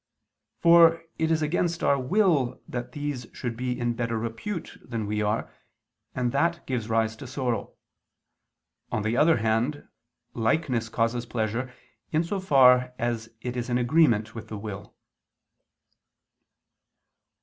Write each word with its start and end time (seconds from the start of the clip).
For 0.57 1.03
it 1.19 1.29
is 1.29 1.43
against 1.43 1.83
our 1.83 1.99
will 2.01 2.59
that 2.67 2.93
these 2.93 3.27
should 3.33 3.55
be 3.55 3.79
in 3.79 3.93
better 3.93 4.17
repute 4.17 4.79
than 4.83 5.05
we 5.05 5.21
are, 5.21 5.51
and 6.15 6.31
that 6.31 6.65
gives 6.65 6.89
rise 6.89 7.15
to 7.17 7.27
sorrow. 7.27 7.75
On 8.91 9.03
the 9.03 9.15
other 9.15 9.37
hand, 9.37 9.87
likeness 10.33 10.89
causes 10.89 11.27
pleasure 11.27 11.71
in 12.11 12.23
so 12.23 12.39
far 12.39 12.95
as 12.97 13.29
it 13.41 13.55
is 13.55 13.69
in 13.69 13.77
agreement 13.77 14.33
with 14.33 14.47
the 14.47 14.57
will. 14.57 14.95